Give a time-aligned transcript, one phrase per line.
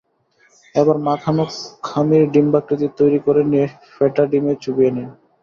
[0.75, 1.43] এবার মাখানো
[1.87, 5.09] খামির ডিম্বাকৃতির তৈরি করে নিয়ে ফেটা ডিমে চুবিয়ে নিন।